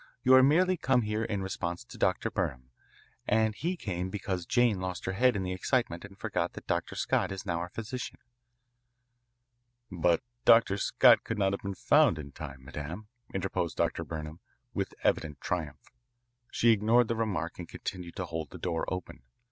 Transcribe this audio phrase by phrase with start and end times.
[0.23, 2.31] You have merely come here in response to Dr.
[2.31, 2.71] Burnham,
[3.27, 6.95] and he came because Jane lost her head in the excitement and forgot that Dr.
[6.95, 8.17] Scott is now our physician."
[9.91, 10.77] "But Dr.
[10.79, 14.03] Scott could not have been found in time, madame," interposed Dr.
[14.03, 14.39] Burnham
[14.73, 15.91] with evident triumph.
[16.49, 19.21] She ignored the remark and continued to hold the door open.